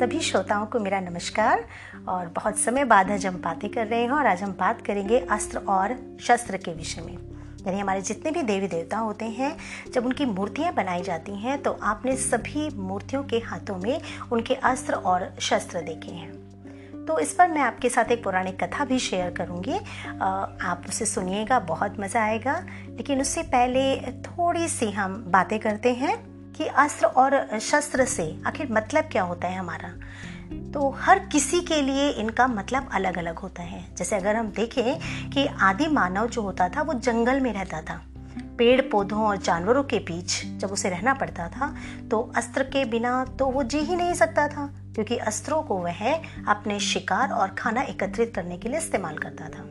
सभी 0.00 0.20
श्रोताओं 0.20 0.64
को 0.66 0.78
मेरा 0.80 0.98
नमस्कार 1.00 1.64
और 2.08 2.26
बहुत 2.26 2.58
समय 2.58 2.84
बाद 2.84 3.10
आज 3.10 3.24
हम 3.26 3.34
बातें 3.36 3.68
कर 3.70 3.86
रहे 3.86 4.02
हैं 4.02 4.10
और 4.10 4.26
आज 4.26 4.42
हम 4.42 4.52
बात 4.52 4.80
करेंगे 4.80 5.18
अस्त्र 5.30 5.58
और 5.68 5.94
शस्त्र 6.20 6.56
के 6.56 6.72
विषय 6.74 7.00
में। 7.00 7.12
यानी 7.66 7.78
हमारे 7.78 8.00
जितने 8.00 8.30
भी 8.30 8.42
देवी 8.42 8.66
देवता 8.66 8.98
होते 8.98 9.24
हैं, 9.24 9.54
जब 9.92 10.06
उनकी 10.06 10.24
मूर्तियाँ 10.24 10.72
बनाई 10.74 11.02
जाती 11.02 11.36
हैं 11.36 11.60
तो 11.62 11.72
आपने 11.72 12.16
सभी 12.16 12.68
मूर्तियों 12.78 13.22
के 13.24 13.38
हाथों 13.38 13.76
में 13.76 14.00
उनके 14.32 14.54
अस्त्र 14.54 14.94
और 14.94 15.28
शस्त्र 15.40 15.82
देखे 15.82 16.12
हैं। 16.12 17.04
तो 17.06 17.18
इस 17.18 17.34
पर 17.34 17.48
मैं 17.48 17.60
आपके 17.60 17.88
साथ 17.88 18.12
एक 18.12 18.24
पौराणिक 18.24 18.62
कथा 18.64 18.84
भी 18.84 18.98
शेयर 19.00 19.30
करूँगी। 19.30 19.78
आप 20.62 20.84
उसे 20.88 21.06
सुनिएगा, 21.06 21.58
बहुत 21.60 22.00
मज़ा 22.00 22.22
आएगा। 22.22 22.58
लेकिन 22.88 23.20
उससे 23.20 23.42
पहले 23.42 23.96
थोड़ी 24.22 24.68
सी 24.68 24.90
हम 24.92 25.22
बातें 25.28 25.58
करते 25.58 25.94
हैं। 25.94 26.29
कि 26.60 26.66
अस्त्र 26.68 27.06
और 27.06 27.58
शस्त्र 27.60 28.04
से, 28.04 28.24
आखिर 28.46 28.72
मतलब 28.72 29.04
क्या 29.04 29.22
होता 29.22 29.48
है 29.48 29.58
हमारा? 29.58 29.88
तो 30.72 30.88
हर 30.98 31.18
किसी 31.32 31.60
के 31.60 31.80
लिए 31.82 32.08
इनका 32.10 32.46
मतलब 32.48 32.90
अलग 32.92 33.18
अलग 33.18 33.38
होता 33.38 33.62
है। 33.62 33.84
जैसे 33.96 34.16
अगर 34.16 34.36
हम 34.36 34.48
देखें 34.48 35.30
कि 35.30 35.46
आदि 35.60 35.86
मानव 35.86 36.26
जो 36.26 36.42
होता 36.42 36.68
था, 36.68 36.82
वो 36.82 36.94
जंगल 36.94 37.40
में 37.40 37.52
रहता 37.52 37.80
था। 37.82 38.00
पेड़ 38.58 38.80
पौधों 38.82 39.22
और 39.22 39.36
जानवरों 39.36 39.82
के 39.84 39.98
बीच 39.98 40.40
जब 40.60 40.72
उसे 40.72 40.88
रहना 40.88 41.14
पड़ता 41.14 41.48
था 41.48 41.74
तो 42.10 42.20
अस्त्र 42.36 42.62
के 42.62 42.84
बिना 42.84 43.24
तो 43.38 43.46
वो 43.46 43.62
जी 43.62 43.78
ही 43.78 43.96
नहीं 43.96 44.14
सकता 44.14 44.48
था, 44.48 44.66
क्योंकि 44.94 45.16
अस्त्रों 45.16 45.62
को 45.62 45.78
वह 45.78 46.14
अपने 46.48 46.80
शिकार 46.82 47.30
और 47.30 47.54
खाना 47.54 47.82
एकत्रित 47.82 48.34
करने 48.34 48.58
के 48.58 48.68
लिए 48.68 48.78
इस्तेमाल 48.78 49.18
करता 49.18 49.48
था। 49.48 49.64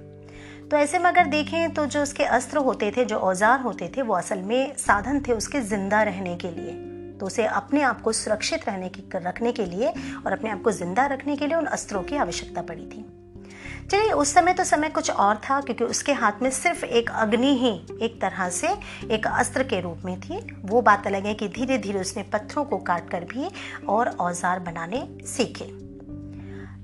तो 0.71 0.77
ऐसे 0.77 0.99
में 0.99 1.05
अगर 1.05 1.25
देखें 1.25 1.73
तो 1.73 1.85
जो 1.85 2.01
उसके 2.03 2.23
अस्त्र 2.25 2.57
होते 2.57 2.91
थे, 2.97 3.05
जो 3.05 3.17
औज़ार 3.17 3.61
होते 3.61 3.91
थे, 3.97 4.01
वो 4.01 4.13
असल 4.15 4.41
में 4.41 4.75
साधन 4.77 5.19
थे 5.27 5.33
उसके 5.33 5.61
ज़िंदा 5.61 6.01
रहने 6.03 6.35
के 6.35 6.51
लिए। 6.51 6.73
तो 7.19 7.25
उसे 7.25 7.45
अपने 7.45 7.81
आप 7.81 8.01
को 8.01 8.11
सुरक्षित 8.11 8.67
रहने 8.67 8.89
की, 8.89 9.03
रखने 9.15 9.51
के 9.51 9.65
लिए 9.65 9.93
और 10.25 10.31
अपने 10.31 10.49
आप 10.49 10.61
को 10.61 10.71
ज़िंदा 10.71 11.05
रखने 11.05 11.35
के 11.35 11.47
लिए 11.47 11.57
उन 11.57 11.65
अस्त्रों 11.67 12.03
की 12.03 12.15
आवश्यकता 12.17 12.61
पड़ी 12.61 12.85
थी। 12.85 13.05
चलिए, 13.91 14.11
उस 14.11 14.33
समय 14.33 14.53
तो 14.53 14.63
समय 14.63 14.89
कुछ 14.89 15.09
और 15.11 15.35
था, 15.35 15.59
क्योंकि 15.61 15.83
उसके 15.83 16.13
हाथ 16.13 16.41
में 16.41 16.49
सिर्फ़ 16.51 16.85
एक 16.85 17.09
अग्नि 17.11 17.55
ही 17.57 17.73
एक 18.01 18.21
तरह 18.21 18.49
से 18.51 18.75
एक 19.11 19.27
अस्त्र 19.27 19.63
के 19.63 19.81
रूप 19.81 20.05
में 20.05 20.19
थी। 20.19 20.39
वो 20.65 20.81
बात 20.81 21.07
अलग 21.07 21.25
है 21.25 21.33
कि 21.33 21.47
धीरे 21.49 21.77
धीरे 21.77 21.99
उसने 21.99 22.23
पत्थरों 22.23 22.65
को 22.65 22.77
काट 22.77 23.09
कर 23.09 23.23
भी 23.25 23.49
और 23.87 24.07
औज़ार 24.09 24.59
बनाने 24.59 25.07
सीखे। 25.27 25.88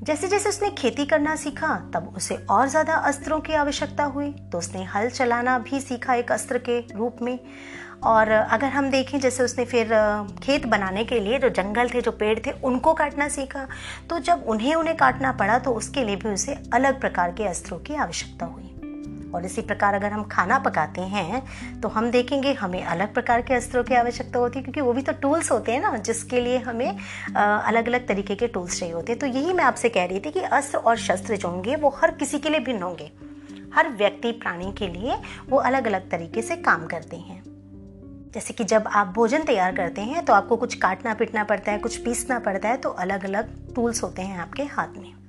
जैसे 0.06 0.28
जैसे 0.28 0.50
उसने 0.50 0.70
खेती 0.72 1.06
करना 1.06 1.36
सीखा, 1.36 1.76
तब 1.94 2.14
उसे 2.18 2.36
और 2.50 2.68
ज़्यादा 2.70 2.96
अस्त्रों 3.04 3.40
की 3.40 3.54
आवश्यकता 3.56 4.04
हुई 4.06 4.32
तो 4.52 4.58
उसने 4.58 4.84
हल 4.86 5.10
चलाना 5.10 5.58
भी 5.60 5.80
सीखा 5.82 6.14
एक 6.16 6.32
अस्त्र 6.32 6.58
के 6.60 6.80
रूप 6.90 7.22
में। 7.22 7.40
और 8.04 8.30
अगर 8.30 8.68
हम 8.68 8.90
देखें, 8.92 9.20
जैसे 9.20 9.44
उसने 9.44 9.66
फिर 9.66 9.90
खेत 10.44 10.66
बनाने 10.68 11.04
के 11.06 11.20
लिए 11.20 11.40
जो 11.40 11.50
जंगल 11.52 11.90
थे, 11.90 12.02
जो 12.02 12.12
पेड़ 12.14 12.38
थे, 12.40 12.52
उनको 12.64 12.94
काटना 12.94 13.28
सीखा 13.30 13.68
तो 14.10 14.20
जब 14.22 14.44
उन्हें 14.48 14.74
उन्हें 14.76 14.96
काटना 14.98 15.32
पड़ा 15.34 15.58
तो 15.60 15.72
उसके 15.74 16.04
लिए 16.04 16.16
भी 16.16 16.30
उसे 16.30 16.58
अलग 16.74 17.00
प्रकार 17.02 17.32
के 17.32 17.48
अस्त्रों 17.48 17.80
की 17.80 17.96
आवश्यकता 17.98 18.46
हुई। 18.46 18.65
और 19.36 19.46
इसी 19.46 19.62
प्रकार 19.64 19.94
अगर 19.94 20.12
हम 20.12 20.24
खाना 20.32 20.58
पकाते 20.60 21.02
हैं 21.04 21.42
तो 21.82 21.88
हम 21.90 22.10
देखेंगे 22.12 22.54
हमें 22.56 22.84
अलग 22.84 23.14
प्रकार 23.14 23.42
के 23.42 23.54
अस्त्रों 23.54 23.84
की 23.84 23.96
आवश्यकता 23.96 24.40
होती 24.40 24.60
है, 24.60 24.64
क्योंकि 24.64 24.82
वो 24.82 24.94
भी 24.94 25.02
तो 25.02 25.14
टूल्स 25.22 25.52
होते 25.52 25.72
हैं 25.72 25.82
ना, 25.82 25.96
जिसके 26.00 26.42
लिए 26.42 26.58
हमें 26.60 26.98
अलग 27.36 27.88
अलग 27.88 28.08
तरीके 28.08 28.36
के 28.36 28.48
टूल्स 28.48 28.80
चाहिए 28.80 28.94
होते 28.94 29.12
हैं। 29.12 29.20
तो 29.20 29.28
यही 29.28 29.54
मैं 29.54 29.64
आपसे 29.64 29.90
कह 29.90 30.06
रही 30.06 30.20
थी 30.20 30.32
कि 30.32 30.40
अस्त्र 30.42 30.78
और 30.80 30.98
शस्त्र 31.00 31.36
जो 31.36 31.48
होंगे, 31.48 31.76
वो 31.76 31.90
हर 31.98 32.12
किसी 32.14 32.40
के 32.40 32.50
लिए 32.50 32.60
भिन्न 32.62 32.82
होंगे। 32.84 33.12
हर 33.76 33.90
व्यक्ति, 33.92 34.32
प्राणी 34.34 34.72
के 34.72 34.88
लिए 34.90 35.18
वो 35.50 35.58
अलग 35.60 35.88
अलग 35.88 36.10
तरीके 36.12 36.42
से 36.42 36.56
काम 36.58 36.86
करते 36.88 37.18
हैं। 37.18 37.44
जैसे 38.34 38.54
कि 38.54 38.64
जब 38.66 38.88
आप 38.90 39.14
भोजन 39.16 39.44
तैयार 39.44 39.76
करते 39.76 40.02
हैं 40.04 40.24
तो 40.26 40.34
आपको 40.34 40.56
कुछ 40.58 40.74
काटना 40.76 41.14
पिटना 41.14 41.44
पड़ता 41.44 41.72
है, 41.72 41.78
कुछ 41.78 41.98
पीसना 41.98 42.40
पड़ता 42.40 42.70
है 42.70 42.78
तो 42.78 42.90
अलग 42.90 43.26
अलग 43.26 43.54
टूल्स 43.76 44.04
होते 44.04 44.22
हैं 44.22 44.40
आपके 44.40 44.64
हाथ 44.66 44.98
में। 44.98 45.25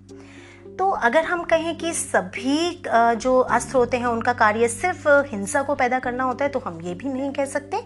तो 0.79 0.89
अगर 0.91 1.25
हम 1.25 1.43
कहें 1.43 1.77
कि 1.79 1.93
सभी 1.93 2.83
जो 2.87 3.39
अस्त्र 3.39 3.77
होते 3.77 3.97
हैं, 3.97 4.07
उनका 4.07 4.33
कार्य 4.33 4.69
सिर्फ़ 4.69 5.09
हिंसा 5.31 5.63
को 5.63 5.75
पैदा 5.75 5.99
करना 5.99 6.25
होता 6.25 6.45
है 6.45 6.51
तो 6.51 6.59
हम 6.59 6.81
ये 6.81 6.95
भी 6.95 7.09
नहीं 7.09 7.31
कह 7.33 7.45
सकते, 7.45 7.81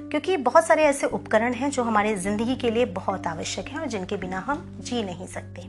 क्योंकि 0.00 0.36
बहुत 0.38 0.66
सारे 0.66 0.84
ऐसे 0.84 1.06
उपकरण 1.08 1.52
हैं 1.52 1.70
जो 1.70 1.82
हमारे 1.82 2.14
ज़िंदगी 2.16 2.56
के 2.56 2.70
लिए 2.70 2.84
बहुत 2.92 3.26
आवश्यक 3.26 3.68
हैं 3.68 3.78
और 3.78 3.86
जिनके 3.86 4.16
बिना 4.16 4.44
हम 4.46 4.64
जी 4.80 5.02
नहीं 5.02 5.26
सकते। 5.26 5.62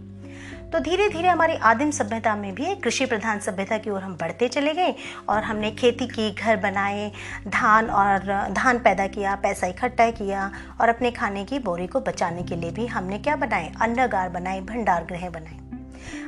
तो 0.71 0.79
धीरे 0.79 1.07
धीरे 1.09 1.27
हमारी 1.27 1.55
आदिम 1.63 1.91
सभ्यता 1.91 2.35
में 2.35 2.53
भी, 2.55 2.75
कृषि 2.75 3.05
प्रधान 3.05 3.39
सभ्यता 3.39 3.77
की 3.77 3.89
ओर 3.89 4.01
हम 4.01 4.15
बढ़ते 4.15 4.47
चले 4.47 4.73
गए 4.73 4.95
और 5.29 5.43
हमने 5.43 5.71
खेती 5.71 6.07
की, 6.07 6.29
घर 6.31 6.57
बनाए, 6.57 7.11
धान 7.47 7.89
और, 7.89 8.51
धान 8.53 8.79
पैदा 8.79 9.07
किया, 9.07 9.35
पैसा 9.35 9.67
इकट्ठा 9.67 10.09
किया 10.11 10.51
और 10.81 10.89
अपने 10.89 11.11
खाने 11.11 11.45
की 11.45 11.59
बोरी 11.59 11.87
को 11.87 11.99
बचाने 12.01 12.43
के 12.43 12.55
लिए 12.55 12.71
भी 12.71 12.87
हमने 12.87 13.19
क्या 13.19 13.35
बनाए? 13.35 13.71
अन्नगार 13.81 14.29
बनाए, 14.29 14.61
भंडार 14.61 15.05
गृह 15.05 15.29
बनाए 15.29 15.59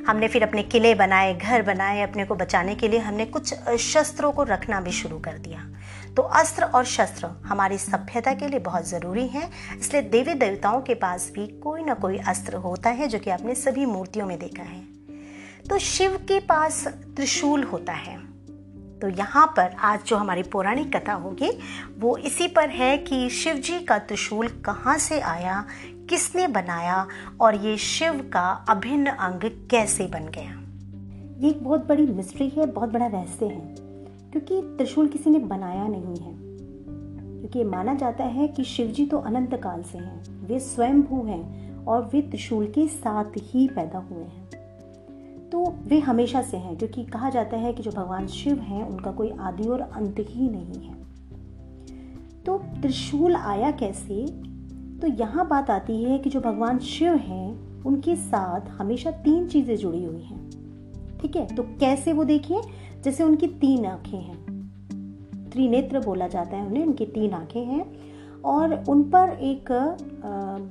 हमने 0.08 0.28
फिर 0.28 0.44
अपने 0.44 0.64
किले 0.64 0.94
बनाए, 0.96 1.34
घर 1.34 1.62
बनाए, 1.62 2.02
अपने 2.02 2.26
को 2.26 2.36
बचाने 2.36 2.76
के 2.76 2.88
लिए 2.88 3.00
हमने 3.00 3.26
कुछ 3.26 3.54
शस्त्रों 3.80 4.32
को 4.32 4.44
रखना 4.44 4.82
भी 4.82 4.92
शुरू 4.92 5.20
कर 5.20 5.38
दिया। 5.38 5.66
तो 6.16 6.22
अस्त्र 6.22 6.64
और 6.66 6.86
शस्त्र 6.86 7.28
हमारी 7.46 7.78
सभ्यता 7.78 8.34
के 8.34 8.48
लिए 8.48 8.60
बहुत 8.60 8.88
ज़रूरी 8.88 9.28
है, 9.28 9.50
इसलिए 9.80 10.02
देवी 10.02 10.34
देवताओं 10.36 10.82
के 10.82 10.94
पास 10.96 11.32
भी 11.36 11.48
कोई 11.60 11.84
ना 11.84 11.94
कोई 11.94 12.18
अस्त्र 12.28 12.56
होता 12.58 12.90
है 12.90 13.08
जो 13.08 13.20
कि 13.20 13.30
आपने 13.30 13.56
सभी 13.56 13.86
मूर्तियों 13.86 14.28
में 14.28 14.38
देखा 14.40 14.64
है। 14.64 14.82
तो 15.70 15.78
शिव 15.80 16.16
के 16.28 16.40
पास 16.40 16.88
त्रिशूल 16.88 17.64
होता 17.64 17.94
है। 17.94 18.18
तो 19.00 19.08
यहाँ 19.10 19.46
पर 19.48 19.76
आज 19.80 20.04
जो 20.06 20.18
हमारी 20.18 20.44
पौराणिक 20.44 20.96
कथा 20.96 21.14
होगी, 21.14 21.50
वो 21.98 22.16
इसी 22.18 22.48
पर 22.48 22.70
है 22.70 22.98
कि 22.98 23.30
शिव 23.30 23.56
जी 23.58 23.80
का 23.80 23.98
त्रिशूल 24.00 24.48
कहाँ 24.66 24.98
से 24.98 25.20
आया 25.22 25.64
किसने 26.10 26.48
बनाया 26.48 27.08
और 27.42 27.56
ये 27.56 27.78
शिव 27.78 28.30
का 28.34 28.66
अभिन्न 28.70 29.08
अंग 29.08 29.68
कैसे 29.70 30.06
बन 30.06 30.20
गया? 30.20 30.64
ये 31.40 31.50
एक 31.50 31.64
बहुत 31.64 31.88
बड़ी 31.88 32.06
मिस्ट्री 32.06 32.50
है, 32.50 32.66
बहुत 32.66 32.94
बड़ा 32.94 33.08
रहस्य 33.08 33.46
है, 33.46 33.76
क्योंकि 34.32 34.62
त्रिशूल 34.62 35.08
किसी 35.08 35.30
ने 35.30 35.40
बनाया 35.40 35.88
नहीं 35.88 36.18
है। 36.18 36.38
क्योंकि 37.40 37.64
माना 37.64 37.94
जाता 37.94 38.24
है 38.24 38.48
कि 38.48 38.64
शिव 38.64 38.88
जी 38.88 39.06
तो 39.06 39.18
अनंत 39.18 39.54
काल 39.54 39.84
से 39.84 39.98
हैं, 39.98 40.48
वे 40.48 40.60
स्वयं 40.60 41.02
भू 41.02 41.24
हैं 41.24 41.76
और 41.86 42.10
वे 42.14 42.22
त्रिशूल 42.22 42.68
के 42.68 42.88
साथ 42.88 43.26
ही 43.38 43.68
पैदा 43.68 44.00
हुए 44.00 44.24
हैं। 44.24 44.48
तो 45.50 45.76
वे 45.84 46.00
हमेशा 46.00 46.42
से 46.42 46.58
हैं, 46.58 46.78
क्योंकि 46.78 47.04
कहा 47.04 47.30
जाता 47.30 47.58
है 47.58 47.74
कि 47.74 47.84
जो 47.84 47.92
भगवान 47.92 48.28
शिव 48.28 48.60
हैं, 48.60 48.84
उनका 48.84 49.12
कोई 49.12 49.32
आदि 49.40 49.68
और 49.68 49.82
अंत 49.82 50.16
ही 50.20 50.50
नहीं 50.50 50.88
है। 50.88 50.96
तो 52.46 52.58
त्रिशूल 52.58 53.36
आया 53.36 53.72
कैसे? 53.72 54.47
तो 55.02 55.08
यहाँ 55.08 55.48
बात 55.48 55.70
आती 55.70 56.04
है 56.04 56.20
कि 56.20 56.30
जो 56.30 56.40
भगवान 56.40 56.80
शिव 56.80 57.14
हैं, 57.14 57.84
उनके 57.84 58.16
साथ 58.16 58.70
हमेशा 58.70 59.12
तीन 59.12 59.48
चीज़ें 59.48 59.78
जुड़ी 59.78 60.04
हुई 60.04 60.22
हैं। 60.22 60.50
ठीक 61.22 61.36
है? 61.36 61.56
तो 61.56 61.64
कैसे 61.64 62.14
वो 62.14 62.24
देखिए? 62.24 62.62
जैसे 63.04 63.24
उनकी 63.24 63.48
तीन 63.48 63.86
आँखें 63.86 64.18
हैं। 64.18 64.58
त्रिनेत्र 65.50 66.00
बोला 66.00 66.28
जाता 66.28 66.58
है 66.58 66.68
उन्हें, 66.68 66.86
उनकी 66.86 67.06
तीन 67.06 67.32
आँखें 67.32 67.66
हैं। 67.66 67.86
और 68.46 68.74
उन 68.90 69.04
पर 69.04 69.30
एक 69.42 69.72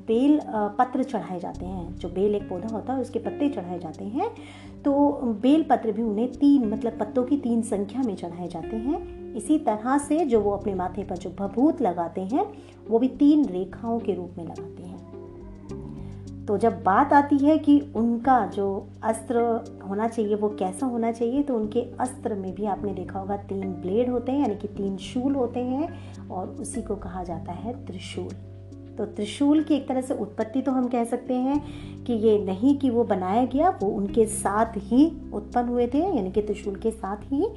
बेल 0.09 0.41
पत्र 0.78 1.03
चढ़ाए 1.03 1.38
जाते 1.41 1.66
हैं। 1.66 1.94
जो 1.97 2.09
बेल 2.09 2.34
एक 2.34 2.49
पौधा 2.49 2.69
होता 2.69 2.93
है, 2.93 3.00
उसके 3.00 3.19
पत्ते 3.19 3.49
चढ़ाए 3.49 3.78
जाते 3.78 4.04
हैं। 4.04 4.31
तो 4.84 4.93
बेल 5.43 5.62
पत्र 5.62 5.93
भी 5.93 6.03
उन्हें 6.03 6.32
तीन 6.32 6.69
मतलब 6.69 6.99
पत्तों 6.99 7.25
की 7.25 7.37
तीन 7.37 7.62
संख्या 7.65 8.03
में 8.03 8.15
चढ़ाए 8.16 8.49
जाते 8.49 8.77
हैं। 8.77 9.34
इसी 9.34 9.59
तरह 9.59 9.99
से 9.99 10.25
जो 10.25 10.41
वो 10.41 10.50
अपने 10.50 10.75
माथे 10.75 11.04
पर 11.04 11.16
जो 11.16 11.31
भभूत 11.31 11.82
लगाते 11.82 12.21
हैं, 12.22 12.47
वो 12.88 12.99
भी 12.99 13.09
तीन 13.09 13.44
रेखाओं 13.44 13.98
के 13.98 14.15
रूप 14.15 14.34
में 14.38 14.44
लगाते 14.44 14.83
हैं। 14.83 14.96
तो 16.49 16.57
जब 16.59 16.83
बात 16.83 17.12
आती 17.12 17.39
है 17.39 17.59
कि 17.59 17.81
उनका 17.97 18.47
जो 18.47 18.89
अस्त्र 19.03 19.41
होना 19.89 20.09
चाहिए, 20.09 20.34
वो 20.34 20.49
कैसा 20.49 20.87
होना 20.87 21.12
चाहिए 21.12 21.43
तो 21.43 21.57
उनके 21.57 21.81
अस्त्र 22.01 22.34
में 22.34 22.55
भी 22.55 22.67
आपने 22.67 22.93
देखा 22.95 23.19
होगा 23.19 23.37
तीन 23.37 23.73
ब्लेड 23.73 24.11
होते 24.11 24.33
हैं, 24.33 24.41
यानी 24.41 24.55
कि 24.55 24.69
तीन 24.69 24.97
शूल 24.97 25.34
होते 25.34 25.61
हैं, 25.61 26.29
और 26.29 26.49
उसी 26.49 26.83
को 26.83 26.97
कहा 26.97 27.23
जाता 27.25 27.53
है 27.53 27.87
त्रिशूल। 27.87 28.56
तो 28.98 29.04
त्रिशूल 29.07 29.63
की 29.63 29.75
एक 29.75 29.89
तरह 29.89 30.01
से 30.01 30.15
उत्पत्ति 30.15 30.63
तो 30.63 30.72
हम 30.72 30.89
कह 30.89 31.04
सकते 31.04 31.34
हैं 31.34 31.60
कि 32.04 32.13
ये 32.13 32.39
नहीं 32.39 32.77
कि 32.77 32.91
वो 32.91 33.04
बनाया 33.04 33.45
गया, 33.45 33.71
वो 33.83 33.89
उनके 33.89 34.27
साथ 34.27 34.77
ही 34.77 35.07
उत्पन्न 35.34 35.69
हुए 35.69 35.87
थे, 35.87 35.98
यानी 35.98 36.31
कि 36.31 36.43
त्रिशूल 36.43 36.77
के 36.77 36.91
साथ 36.91 37.33
ही। 37.33 37.48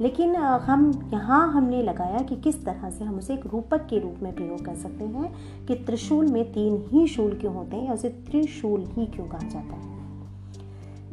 लेकिन 0.00 0.36
हम, 0.36 1.10
यहाँ 1.12 1.52
हमने 1.52 1.82
लगाया 1.82 2.18
कि 2.18 2.36
किस 2.36 2.64
तरह 2.64 2.90
से 2.90 3.04
हम 3.04 3.18
उसे 3.18 3.34
एक 3.34 3.46
रूपक 3.46 3.86
के 3.90 3.98
रूप 3.98 4.22
में 4.22 4.34
प्रयोग 4.34 4.64
कर 4.64 4.74
सकते 4.74 5.04
हैं 5.04 5.34
कि 5.66 5.74
त्रिशूल 5.74 6.26
में 6.26 6.44
तीन 6.52 6.82
ही 6.88 7.06
शूल 7.06 7.34
क्यों 7.34 7.54
होते 7.54 7.76
हैं 7.76 7.86
या 7.86 7.94
उसे 7.94 8.08
त्रिशूल 8.08 8.84
ही 8.88 9.06
क्यों 9.06 9.26
कहा 9.26 9.48
जाता 9.48 9.76
है। 9.76 9.97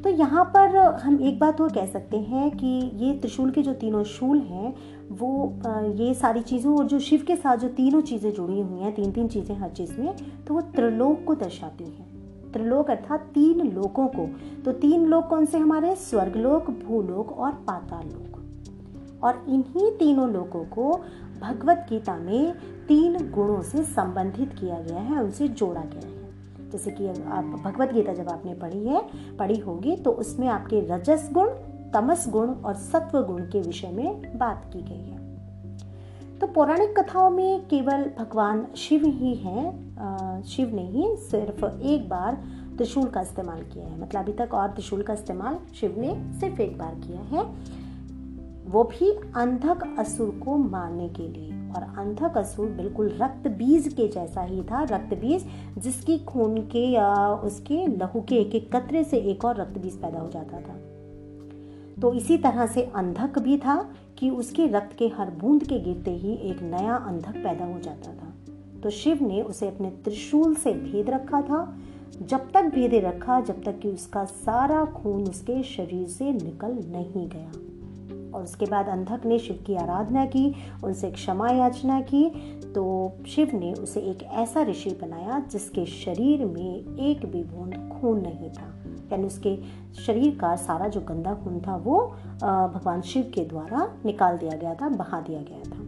तो 0.06 0.10
यहाँ 0.10 0.44
पर 0.46 0.76
हम 1.02 1.18
एक 1.22 1.40
बात 1.40 1.62
और 1.62 1.72
कह 1.74 1.86
सकते 1.86 2.18
हैं 2.18 2.50
कि 2.52 2.68
ये 2.96 3.14
त्रिशूल 3.14 3.52
के 3.52 3.62
जो 3.62 3.74
तीनों 3.74 4.04
शूल 4.04 4.40
हैं, 4.40 4.74
वो 5.12 5.62
ये 5.96 6.14
सारी 6.14 6.42
चीज़ों 6.42 6.76
और 6.78 6.88
जो 6.88 7.00
शिव 7.00 7.24
के 7.28 7.36
साथ 7.36 7.58
जो 7.58 7.68
तीनों 7.70 8.02
चीज़ें 8.02 8.32
जुड़ी 8.34 8.60
हुई 8.60 8.80
हैं, 8.80 8.94
तीन 8.96 9.12
तीन 9.12 9.28
चीज़ें 9.28 9.56
हर 9.58 9.70
चीज़ 9.70 10.00
में 10.00 10.14
तो 10.46 10.54
वो 10.54 10.62
त्रिलोक 10.76 11.24
को 11.24 11.36
दर्शाती 11.36 11.84
हैं। 11.84 12.52
त्रिलोक 12.52 12.90
अर्थात 12.90 13.22
तीन 13.34 13.72
लोकों 13.72 14.08
को। 14.08 14.28
तो 14.66 14.72
तीन 14.74 15.06
लोक 15.06 15.28
कौन 15.28 15.46
से 15.46 15.58
हमारे? 15.58 15.96
स्वर्गलोक, 15.96 16.70
भूलोक 16.86 17.32
और 17.32 17.52
पाताल 17.68 18.06
लोक 18.06 19.24
और 19.24 19.44
इन्हीं 19.50 19.92
तीनों 19.92 20.30
लोकों 20.30 20.64
को 20.68 20.92
भगवत 21.42 21.86
गीता 21.90 22.18
में 22.18 22.54
तीन 22.88 23.18
गुणों 23.32 23.62
से 23.64 23.84
संबंधित 23.86 24.54
किया 24.54 24.80
गया 24.82 25.00
है, 25.00 25.24
उनसे 25.24 25.48
जोड़ा 25.48 25.82
गया 25.82 26.08
है। 26.08 26.15
जैसे 26.76 26.92
कि 26.92 27.08
आप 27.08 27.44
भगवत 27.64 27.94
गीता 27.94 28.14
जब 28.14 28.30
आपने 28.30 28.54
पढ़ी 28.54 28.86
है, 28.86 29.02
पढ़ी 29.38 29.60
होगी 29.60 29.96
तो 29.96 30.12
उसमें 30.12 30.48
आपके 30.48 30.80
रजस 30.88 31.30
गुण, 31.34 31.50
तमस 31.94 32.28
गुण 32.30 32.50
और 32.50 32.74
सत्व 32.76 33.22
गुण 33.24 33.42
के 33.44 33.62
विषय 33.62 33.90
में 33.90 34.38
बात 34.38 34.70
की 34.74 34.82
गई 34.82 35.10
है। 35.10 35.24
तो 36.40 36.48
पौराणिक 36.48 36.98
कथाओं 37.00 37.30
में 37.30 37.66
केवल 37.68 38.04
भगवान 38.20 38.66
शिव 38.76 39.06
ही 39.06 39.34
हैं 39.36 40.44
शिव 40.44 40.76
ने 40.76 40.88
ही 40.88 41.16
सिर्फ़ 41.22 41.66
एक 41.66 42.10
बार 42.10 42.44
त्रिशूल 42.78 43.08
का 43.08 43.22
इस्तेमाल 43.22 43.62
किया 43.64 43.86
है। 43.86 44.02
मतलब 44.02 44.22
अभी 44.22 44.34
तक 44.34 44.54
और 44.54 44.68
त्रिशूल 44.68 45.04
का 45.04 45.14
इस्तेमाल 45.14 45.58
शिव 45.80 45.96
ने 45.98 46.40
सिर्फ़ 46.40 46.62
एक 46.62 46.78
बार 46.78 46.96
किया 46.96 47.22
है। 47.32 47.44
वो 48.66 48.84
भी 48.84 49.12
अंधक 49.36 49.96
असुर 50.00 50.40
को 50.46 50.58
मारने 50.58 51.10
के 51.10 51.28
लिए। 51.28 51.55
और 51.76 51.84
अंधक 51.98 52.38
असुर 52.38 52.70
बिल्कुल 52.70 53.10
रक्त 53.22 53.48
बीज 53.48 53.88
के 53.88 54.08
जैसा 54.08 54.42
ही 54.42 54.62
था, 54.62 54.84
रक्त 54.84 55.14
बीज 55.14 55.46
जिसकी 55.78 56.18
खून 56.18 56.58
के 56.62 56.86
या 56.88 57.28
उसके 57.28 57.86
लहू 57.88 58.22
के 58.22 58.36
एक 58.36 58.56
एक 58.56 58.76
कतरे 58.76 59.04
से 59.04 59.18
एक 59.18 59.46
और 59.46 59.62
रक्त 59.62 59.78
बीज 59.78 60.02
पैदा 60.02 60.20
हो 60.20 60.30
जाता 60.30 60.62
था। 60.62 60.76
तो 62.02 62.14
इसी 62.14 62.38
तरह 62.38 62.66
से 62.66 62.82
अंधक 62.96 63.40
भी 63.40 63.58
था 63.58 63.90
कि 64.18 64.30
उसके 64.30 64.68
रक्त 64.68 64.96
के 64.98 65.08
हर 65.08 65.30
बूंद 65.30 65.64
के 65.64 65.80
गिरते 65.80 66.12
ही 66.12 66.34
एक 66.50 66.62
नया 66.62 66.96
अंधक 66.96 67.38
पैदा 67.44 67.66
हो 67.66 67.80
जाता 67.80 68.14
था। 68.14 68.34
तो 68.84 68.90
शिव 68.90 69.20
ने 69.22 69.42
उसे 69.42 69.68
अपने 69.68 69.90
त्रिशूल 69.90 70.56
से 70.56 70.74
भेद 70.74 71.10
रखा 71.10 71.42
था। 71.42 71.78
जब 72.22 72.52
तक 72.52 72.66
भेदे 72.66 73.00
रखा, 73.00 73.40
जब 73.42 73.64
तक 73.64 73.80
कि 73.80 73.92
उसका 73.92 74.26
सारा 74.26 74.86
खून 74.86 75.24
उसके 75.24 75.64
शरीर 75.64 76.08
से 76.08 76.32
निकल 76.32 76.78
नहीं 76.88 77.30
गया। 77.30 77.52
और 78.36 78.44
उसके 78.44 78.66
बाद 78.66 78.88
अंधक 78.88 79.26
ने 79.26 79.40
शिव 79.40 79.64
की 79.68 79.76
आराधना 79.76 80.26
की, 80.26 80.54
उनसे 80.84 81.12
क्षमा 81.12 81.50
याचना 81.50 82.00
की। 82.02 82.30
तो 82.76 83.14
शिव 83.28 83.52
ने 83.54 83.74
उसे 83.74 84.00
एक 84.00 84.24
ऐसा 84.24 84.62
ऋषि 84.62 84.90
बनाया 85.02 85.40
जिसके 85.52 85.86
शरीर 85.86 86.46
में 86.46 86.98
एक 86.98 87.26
भी 87.26 87.44
बूंद 87.44 87.74
खून 87.94 88.22
नहीं 88.22 88.50
था। 88.50 88.72
यानी 89.12 89.24
उसके 89.24 89.58
शरीर 90.02 90.38
का 90.42 90.56
सारा 90.56 90.88
जो 90.88 91.02
गंदा 91.02 91.34
खून 91.34 91.60
था, 91.60 91.76
वो 91.76 92.00
भगवान 92.44 93.02
शिव 93.02 93.32
के 93.36 93.46
द्वारा 93.46 93.90
निकाल 94.06 94.38
दिया 94.38 94.58
गया 94.58 94.76
था, 94.76 94.90
बहा 94.90 95.22
दिया 95.22 95.42
गया 95.42 95.70
था। 95.70 95.84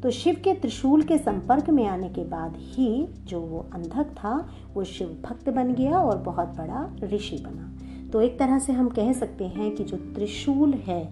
तो 0.00 0.10
शिव 0.10 0.40
के 0.44 0.52
त्रिशूल 0.52 1.02
के 1.02 1.18
संपर्क 1.18 1.70
में 1.70 1.86
आने 1.86 2.08
के 2.08 2.24
बाद 2.24 2.56
ही 2.56 3.08
जो 3.24 3.40
वो 3.40 3.66
अंधक 3.74 4.10
था, 4.14 4.48
वो 4.74 4.84
शिव 4.84 5.16
भक्त 5.24 5.48
बन 5.50 5.72
गया 5.74 5.98
और 5.98 6.18
बहुत 6.18 6.48
बड़ा 6.48 6.88
ऋषि 7.02 7.36
बना। 7.46 7.72
तो 8.12 8.20
एक 8.20 8.38
तरह 8.38 8.58
से 8.58 8.72
हम 8.72 8.88
कह 8.88 9.12
सकते 9.12 9.44
हैं 9.44 9.74
कि 9.74 9.84
जो 9.84 9.96
त्रिशूल 9.96 10.74
है 10.86 11.02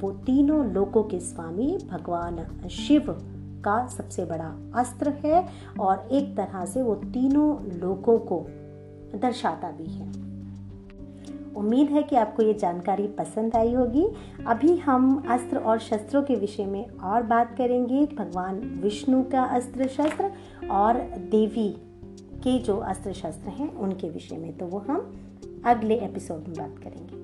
वो 0.00 0.10
तीनों 0.10 0.66
लोकों 0.66 1.02
के 1.02 1.20
स्वामी 1.20 1.78
भगवान 1.90 2.68
शिव 2.70 3.04
का 3.64 3.86
सबसे 3.86 4.24
बड़ा 4.24 4.56
अस्त्र 4.74 5.08
है 5.10 5.48
और 5.80 6.08
एक 6.12 6.36
तरह 6.36 6.64
से 6.64 6.82
वो 6.82 6.94
तीनों 6.94 7.78
लोगों 7.78 8.18
को 8.18 8.46
दर्शाता 9.18 9.70
भी 9.70 9.86
है। 9.86 10.24
उम्मीद 11.54 11.90
है 11.90 12.02
कि 12.02 12.16
आपको 12.16 12.42
ये 12.42 12.54
जानकारी 12.54 13.06
पसंद 13.06 13.56
आई 13.56 13.74
होगी। 13.74 14.08
अभी 14.46 14.76
हम 14.76 15.24
अस्त्र 15.28 15.58
और 15.58 15.78
शस्त्रों 15.78 16.22
के 16.22 16.34
विषय 16.34 16.66
में 16.66 16.90
और 16.90 17.22
बात 17.22 17.56
करेंगे। 17.58 18.06
भगवान 18.06 18.80
विष्णु 18.82 19.22
का 19.22 19.42
अस्त्र 19.42 19.88
शस्त्र 19.88 20.30
और 20.70 20.94
देवी 21.18 21.68
के 22.34 22.58
जो 22.58 22.76
अस्त्र 22.76 23.12
शस्त्र 23.12 23.48
हैं, 23.48 23.74
उनके 23.74 24.10
विषय 24.10 24.36
में। 24.36 24.58
तो 24.58 24.66
वो 24.66 24.78
हम 24.78 25.12
अगले 25.64 25.94
एपिसोड 25.94 26.38
में 26.38 26.52
बात 26.52 26.74
करेंगे। 26.78 27.23